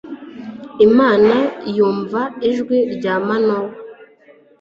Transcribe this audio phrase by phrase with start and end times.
[0.87, 1.35] imana
[1.75, 3.73] yumva ijwi rya manowa